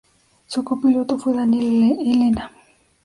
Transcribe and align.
Su 0.47 0.63
copiloto 0.63 1.19
fue 1.19 1.35
Daniel 1.35 1.95
Elena. 1.99 2.51